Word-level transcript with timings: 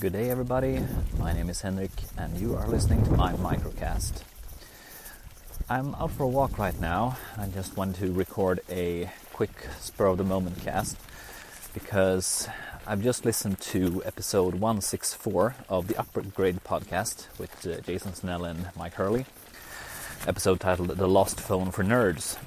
Good 0.00 0.14
day, 0.14 0.30
everybody. 0.30 0.82
My 1.18 1.34
name 1.34 1.50
is 1.50 1.60
Henrik, 1.60 1.90
and 2.16 2.34
you 2.38 2.56
are 2.56 2.66
listening 2.66 3.04
to 3.04 3.10
my 3.10 3.34
microcast. 3.34 4.22
I'm 5.68 5.94
out 5.96 6.12
for 6.12 6.22
a 6.22 6.26
walk 6.26 6.58
right 6.58 6.80
now. 6.80 7.18
I 7.36 7.48
just 7.48 7.76
want 7.76 7.96
to 7.96 8.10
record 8.10 8.60
a 8.70 9.10
quick 9.34 9.50
spur 9.78 10.06
of 10.06 10.16
the 10.16 10.24
moment 10.24 10.58
cast 10.64 10.96
because 11.74 12.48
I've 12.86 13.02
just 13.02 13.26
listened 13.26 13.60
to 13.60 14.02
episode 14.06 14.54
164 14.54 15.56
of 15.68 15.88
the 15.88 15.98
Upgrade 15.98 16.64
podcast 16.64 17.26
with 17.38 17.66
uh, 17.66 17.82
Jason 17.82 18.14
Snell 18.14 18.46
and 18.46 18.70
Mike 18.74 18.94
Hurley. 18.94 19.26
Episode 20.26 20.60
titled 20.60 20.88
The 20.88 21.08
Lost 21.08 21.38
Phone 21.38 21.72
for 21.72 21.84
Nerds. 21.84 22.38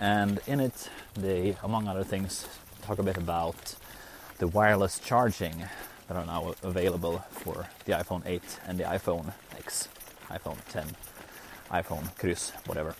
And 0.00 0.40
in 0.48 0.58
it, 0.58 0.90
they, 1.14 1.56
among 1.62 1.86
other 1.86 2.02
things, 2.02 2.48
talk 2.82 2.98
a 2.98 3.04
bit 3.04 3.16
about 3.16 3.76
the 4.38 4.48
wireless 4.48 4.98
charging 4.98 5.66
that 6.08 6.16
are 6.16 6.24
now 6.24 6.54
available 6.62 7.24
for 7.30 7.66
the 7.84 7.92
iPhone 7.92 8.22
8 8.24 8.42
and 8.66 8.78
the 8.78 8.84
iPhone 8.84 9.32
X, 9.56 9.88
iPhone 10.28 10.58
10, 10.70 10.86
iPhone 11.70 12.16
Cruz, 12.18 12.52
whatever. 12.66 12.94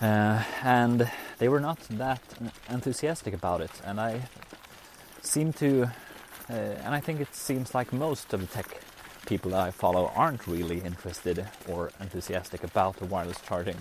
Uh, 0.00 0.42
and 0.62 1.10
they 1.38 1.48
were 1.48 1.60
not 1.60 1.78
that 1.90 2.20
enthusiastic 2.68 3.34
about 3.34 3.60
it, 3.60 3.70
and 3.84 4.00
I 4.00 4.28
seem 5.22 5.52
to, 5.54 5.84
uh, 6.50 6.52
and 6.52 6.94
I 6.94 7.00
think 7.00 7.20
it 7.20 7.34
seems 7.34 7.74
like 7.74 7.92
most 7.92 8.32
of 8.32 8.40
the 8.40 8.46
tech 8.46 8.80
people 9.26 9.52
that 9.52 9.60
I 9.60 9.70
follow 9.70 10.12
aren't 10.14 10.46
really 10.46 10.80
interested 10.80 11.46
or 11.68 11.90
enthusiastic 12.00 12.62
about 12.62 12.96
the 12.96 13.06
wireless 13.06 13.40
charging. 13.40 13.76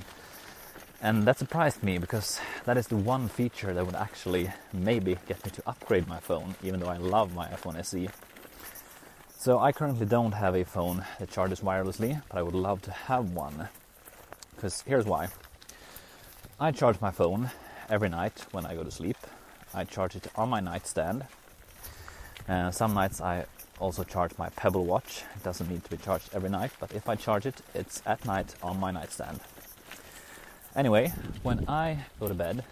And 1.03 1.23
that 1.25 1.37
surprised 1.37 1.83
me 1.83 1.97
because 1.97 2.39
that 2.63 2.77
is 2.77 2.87
the 2.87 2.95
one 2.95 3.27
feature 3.27 3.73
that 3.73 3.85
would 3.85 3.93
actually 3.93 4.49
maybe 4.71 5.17
get 5.27 5.43
me 5.43 5.51
to 5.51 5.63
upgrade 5.67 6.07
my 6.07 6.21
phone, 6.21 6.55
even 6.63 6.79
though 6.79 6.87
I 6.87 6.95
love 6.95 7.35
my 7.35 7.45
iPhone 7.49 7.77
SE. 7.79 8.07
So 9.37 9.59
I 9.59 9.73
currently 9.73 10.05
don't 10.05 10.31
have 10.31 10.55
a 10.55 10.63
phone 10.63 11.03
that 11.19 11.29
charges 11.29 11.59
wirelessly, 11.59 12.21
but 12.29 12.37
I 12.37 12.41
would 12.41 12.55
love 12.55 12.81
to 12.83 12.91
have 12.91 13.31
one. 13.31 13.67
Because 14.55 14.79
here's 14.87 15.03
why. 15.03 15.27
I 16.57 16.71
charge 16.71 17.01
my 17.01 17.11
phone 17.11 17.51
every 17.89 18.07
night 18.07 18.45
when 18.51 18.65
I 18.65 18.73
go 18.73 18.85
to 18.85 18.91
sleep. 18.91 19.17
I 19.73 19.83
charge 19.83 20.15
it 20.15 20.27
on 20.37 20.47
my 20.47 20.61
nightstand. 20.61 21.25
Uh, 22.47 22.71
some 22.71 22.93
nights 22.93 23.19
I 23.19 23.45
also 23.77 24.05
charge 24.05 24.37
my 24.37 24.47
Pebble 24.51 24.85
Watch. 24.85 25.23
It 25.35 25.43
doesn't 25.43 25.69
need 25.69 25.83
to 25.83 25.89
be 25.89 25.97
charged 25.97 26.29
every 26.33 26.49
night, 26.49 26.71
but 26.79 26.93
if 26.93 27.09
I 27.09 27.17
charge 27.17 27.45
it, 27.45 27.61
it's 27.75 28.01
at 28.05 28.23
night 28.23 28.55
on 28.63 28.79
my 28.79 28.91
nightstand. 28.91 29.41
Anyway, 30.75 31.13
when 31.43 31.65
I 31.67 31.99
go 32.19 32.27
to 32.27 32.33
bed, 32.33 32.63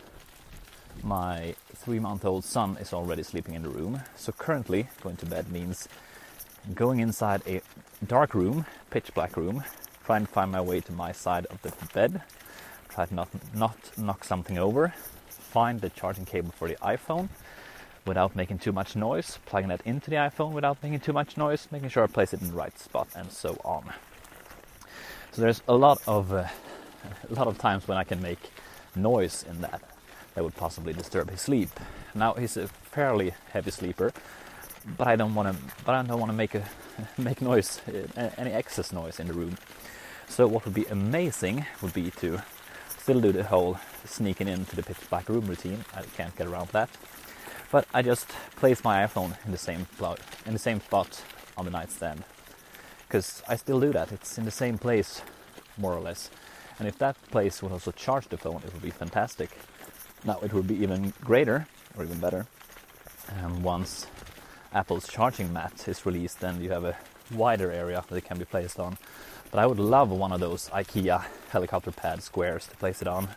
my 1.04 1.54
three 1.76 2.00
month 2.00 2.26
old 2.26 2.44
son 2.44 2.78
is 2.78 2.94
already 2.94 3.22
sleeping 3.22 3.54
in 3.54 3.62
the 3.62 3.70
room. 3.70 4.02
So 4.16 4.32
currently, 4.32 4.88
going 5.04 5.18
to 5.18 5.28
bed 5.28 5.52
means 5.52 5.88
going 6.74 7.00
inside 7.00 7.44
a 7.46 7.62
dark 8.08 8.34
room, 8.34 8.66
pitch 8.90 9.14
black 9.14 9.38
room, 9.38 9.64
trying 10.04 10.26
to 10.26 10.32
find 10.32 10.52
my 10.52 10.62
way 10.62 10.80
to 10.82 10.92
my 10.92 11.12
side 11.12 11.46
of 11.48 11.62
the 11.62 11.72
bed, 11.94 12.24
try 12.90 13.06
to 13.06 13.14
not, 13.14 13.30
not 13.54 13.78
knock 13.98 14.24
something 14.24 14.58
over, 14.58 14.94
find 15.28 15.82
the 15.82 15.90
charging 15.92 16.26
cable 16.26 16.52
for 16.52 16.68
the 16.68 16.76
iPhone 16.78 17.30
without 18.06 18.36
making 18.36 18.58
too 18.58 18.72
much 18.72 18.96
noise, 18.96 19.38
plugging 19.46 19.70
that 19.70 19.82
into 19.86 20.10
the 20.10 20.16
iPhone 20.16 20.54
without 20.54 20.82
making 20.82 21.02
too 21.02 21.14
much 21.14 21.38
noise, 21.38 21.68
making 21.72 21.90
sure 21.90 22.04
I 22.04 22.08
place 22.08 22.34
it 22.34 22.42
in 22.42 22.48
the 22.48 22.54
right 22.54 22.78
spot, 22.80 23.10
and 23.16 23.32
so 23.32 23.62
on. 23.64 23.94
So 25.34 25.42
there's 25.42 25.62
a 25.68 25.76
lot 25.76 26.02
of 26.08 26.34
uh, 26.34 26.48
a 27.30 27.34
lot 27.34 27.48
of 27.48 27.58
times 27.58 27.88
when 27.88 27.98
I 27.98 28.04
can 28.04 28.22
make 28.22 28.52
noise 28.96 29.46
in 29.50 29.62
that 29.62 29.82
that 30.34 30.44
would 30.44 30.56
possibly 30.56 30.94
disturb 30.94 31.30
his 31.30 31.42
sleep. 31.42 31.70
Now 32.16 32.34
he's 32.34 32.58
a 32.58 32.68
fairly 32.68 33.34
heavy 33.52 33.72
sleeper, 33.72 34.14
but 34.98 35.08
I 35.08 35.16
don't 35.16 35.36
want 35.36 35.56
to. 35.56 35.64
But 35.86 35.96
I 35.96 36.04
don't 36.04 36.20
want 36.20 36.32
to 36.32 36.38
make 36.38 36.56
a 36.56 36.64
make 37.18 37.42
noise, 37.42 37.82
any 38.38 38.52
excess 38.52 38.92
noise 38.92 39.20
in 39.20 39.28
the 39.28 39.34
room. 39.34 39.58
So 40.28 40.48
what 40.48 40.66
would 40.66 40.74
be 40.74 40.86
amazing 40.86 41.66
would 41.82 41.94
be 41.94 42.12
to 42.12 42.42
still 42.88 43.20
do 43.20 43.32
the 43.32 43.44
whole 43.44 43.78
sneaking 44.06 44.48
into 44.48 44.76
the 44.76 44.84
pitch 44.84 45.10
black 45.10 45.28
room 45.28 45.46
routine. 45.46 45.84
I 45.94 46.04
can't 46.16 46.36
get 46.38 46.48
around 46.48 46.70
that. 46.70 46.90
But 47.72 47.88
I 47.94 48.02
just 48.02 48.28
place 48.56 48.84
my 48.84 49.06
iPhone 49.06 49.38
in 49.46 49.52
the 49.52 49.58
same 49.58 49.88
plug, 49.98 50.20
in 50.46 50.54
the 50.54 50.60
same 50.60 50.82
spot 50.82 51.24
on 51.58 51.66
the 51.66 51.72
nightstand 51.72 52.24
because 53.12 53.44
I 53.46 53.58
still 53.58 53.82
do 53.82 53.92
that. 53.92 54.14
It's 54.14 54.38
in 54.38 54.46
the 54.46 54.52
same 54.52 54.78
place, 54.78 55.22
more 55.78 55.94
or 55.94 56.00
less. 56.00 56.30
And 56.82 56.88
if 56.88 56.98
that 56.98 57.16
place 57.30 57.62
would 57.62 57.72
also 57.72 57.92
charge 57.92 58.28
the 58.30 58.38
phone, 58.38 58.60
it 58.66 58.74
would 58.74 58.82
be 58.82 58.90
fantastic. 58.90 59.52
Now, 60.26 60.40
it 60.42 60.52
would 60.52 60.66
be 60.66 60.82
even 60.82 61.14
greater, 61.24 61.68
or 61.96 62.04
even 62.04 62.18
better, 62.18 62.48
um, 63.30 63.62
once 63.62 64.08
Apple's 64.74 65.08
charging 65.08 65.54
mat 65.54 65.88
is 65.88 66.08
released, 66.08 66.40
then 66.40 66.60
you 66.60 66.72
have 66.72 66.84
a 66.84 66.98
wider 67.32 67.72
area 67.72 68.04
that 68.10 68.16
it 68.16 68.26
can 68.26 68.40
be 68.40 68.46
placed 68.46 68.80
on. 68.80 68.98
But 69.52 69.60
I 69.60 69.68
would 69.68 69.78
love 69.78 70.10
one 70.10 70.32
of 70.32 70.40
those 70.40 70.70
IKEA 70.70 71.24
helicopter 71.50 71.92
pad 71.92 72.24
squares 72.24 72.66
to 72.66 72.76
place 72.78 73.00
it 73.00 73.08
on. 73.08 73.28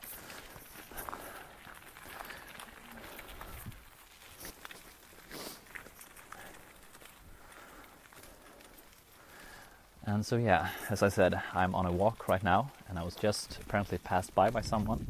And 10.15 10.25
so, 10.25 10.37
yeah, 10.37 10.69
as 10.91 11.03
I 11.03 11.09
said, 11.09 11.43
I'm 11.55 11.75
on 11.75 11.87
a 11.87 11.91
walk 11.91 12.29
right 12.29 12.43
now, 12.45 12.71
and 12.89 13.01
I 13.01 13.03
was 13.03 13.17
just 13.17 13.59
apparently 13.61 13.99
passed 13.99 14.33
by 14.33 14.49
by 14.49 14.61
someone 14.61 15.05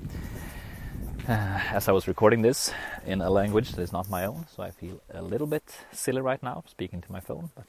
uh, 1.29 1.61
as 1.73 1.89
I 1.89 1.93
was 1.93 2.09
recording 2.09 2.41
this 2.41 2.73
in 3.05 3.21
a 3.21 3.29
language 3.29 3.73
that 3.73 3.83
is 3.83 3.93
not 3.93 4.09
my 4.09 4.25
own. 4.25 4.47
So 4.57 4.63
I 4.63 4.71
feel 4.71 5.03
a 5.13 5.21
little 5.21 5.47
bit 5.47 5.63
silly 5.93 6.23
right 6.23 6.43
now 6.43 6.65
speaking 6.67 7.03
to 7.03 7.13
my 7.13 7.21
phone, 7.21 7.51
but 7.55 7.67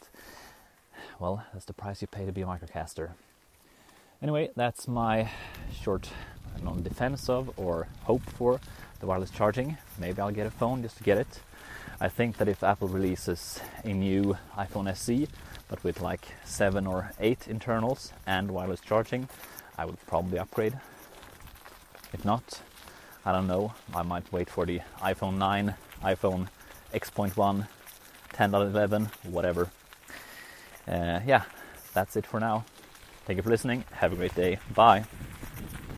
well, 1.19 1.43
that's 1.51 1.65
the 1.65 1.73
price 1.73 2.01
you 2.01 2.07
pay 2.07 2.25
to 2.25 2.31
be 2.31 2.43
a 2.43 2.45
microcaster. 2.45 3.09
Anyway, 4.21 4.51
that's 4.55 4.87
my 4.87 5.29
short 5.73 6.09
non 6.63 6.83
defense 6.83 7.27
of 7.27 7.51
or 7.59 7.89
hope 8.03 8.23
for 8.23 8.61
the 9.01 9.07
wireless 9.07 9.29
charging. 9.29 9.77
Maybe 9.99 10.21
I'll 10.21 10.31
get 10.31 10.47
a 10.47 10.51
phone 10.51 10.83
just 10.83 10.99
to 10.99 11.03
get 11.03 11.17
it. 11.17 11.41
I 11.99 12.07
think 12.07 12.37
that 12.37 12.47
if 12.47 12.63
Apple 12.63 12.87
releases 12.87 13.59
a 13.83 13.91
new 13.91 14.37
iPhone 14.57 14.89
SE, 14.91 15.27
but 15.67 15.83
with 15.83 16.01
like 16.01 16.27
seven 16.43 16.85
or 16.87 17.11
eight 17.19 17.47
internals 17.47 18.13
and 18.25 18.51
wireless 18.51 18.79
charging, 18.79 19.29
I 19.77 19.85
would 19.85 19.99
probably 20.07 20.39
upgrade. 20.39 20.77
If 22.13 22.23
not, 22.23 22.61
I 23.25 23.31
don't 23.31 23.47
know. 23.47 23.73
I 23.93 24.03
might 24.03 24.31
wait 24.31 24.49
for 24.49 24.65
the 24.65 24.81
iPhone 25.01 25.37
9, 25.37 25.75
iPhone 26.03 26.47
X.1, 26.93 27.67
10.11, 28.33 29.07
whatever. 29.25 29.69
Uh, 30.87 31.19
yeah, 31.25 31.43
that's 31.93 32.15
it 32.15 32.25
for 32.25 32.39
now. 32.39 32.65
Thank 33.25 33.37
you 33.37 33.43
for 33.43 33.49
listening. 33.49 33.83
Have 33.93 34.13
a 34.13 34.15
great 34.15 34.35
day. 34.35 34.59
Bye. 34.73 35.05